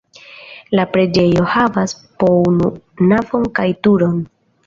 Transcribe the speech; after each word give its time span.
La 0.77 0.85
preĝejo 0.93 1.43
havas 1.57 1.93
po 2.23 2.31
unu 2.53 2.71
navon 3.13 3.45
kaj 3.61 3.69
turon. 3.89 4.19